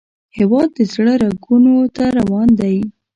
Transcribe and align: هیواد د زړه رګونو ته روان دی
هیواد 0.37 0.69
د 0.77 0.79
زړه 0.93 1.13
رګونو 1.23 1.73
ته 1.95 2.03
روان 2.17 2.49
دی 2.59 2.77